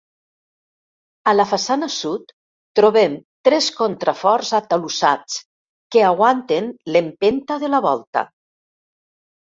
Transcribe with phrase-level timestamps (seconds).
[1.31, 2.31] A la façana sud
[2.79, 3.13] trobem
[3.49, 5.39] tres contraforts atalussats
[5.97, 8.29] que aguanten l'empenta de la volta.